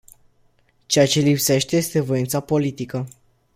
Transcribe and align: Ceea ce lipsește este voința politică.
Ceea 0.85 1.07
ce 1.07 1.19
lipsește 1.19 1.75
este 1.75 1.99
voința 1.99 2.39
politică. 2.39 3.07